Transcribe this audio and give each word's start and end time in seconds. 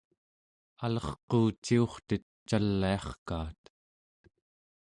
alerquuciurtet 0.85 2.25
caliarkaat 2.49 3.63